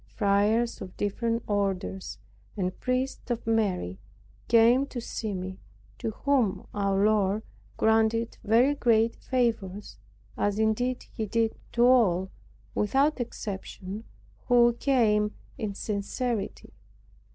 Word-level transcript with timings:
Friars 0.15 0.81
of 0.81 0.97
different 0.97 1.43
orders, 1.47 2.17
and 2.57 2.79
priests 2.79 3.29
of 3.29 3.45
merit, 3.45 3.99
came 4.47 4.87
to 4.87 4.99
see 4.99 5.35
me, 5.35 5.59
to 5.99 6.09
whom 6.09 6.65
our 6.73 7.05
Lord 7.05 7.43
granted 7.77 8.39
very 8.43 8.73
great 8.73 9.15
favors, 9.17 9.99
as 10.35 10.57
indeed 10.57 11.05
He 11.13 11.27
did 11.27 11.53
to 11.73 11.85
all, 11.85 12.31
without 12.73 13.19
exception, 13.19 14.05
who 14.47 14.73
came 14.73 15.35
in 15.59 15.75
sincerity. 15.75 16.73